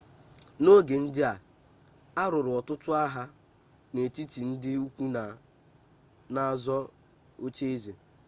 [0.61, 1.33] n'oge ndị a
[2.21, 3.23] a lụrụ ọtụtụ agha
[3.93, 5.03] n'etiti ndi ukwu
[6.33, 6.77] na-azọ
[7.45, 7.93] oche eze